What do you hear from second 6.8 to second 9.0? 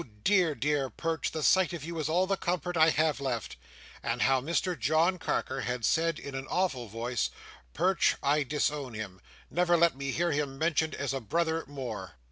voice, "Perch, I disown